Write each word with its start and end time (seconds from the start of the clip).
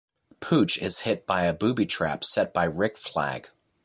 Pooch 0.39 0.79
is 0.81 1.01
hit 1.01 1.27
by 1.27 1.43
a 1.43 1.53
booby 1.53 1.85
trap 1.85 2.23
set 2.23 2.55
by 2.55 2.63
Rick 2.63 2.97
Flag. 2.97 3.49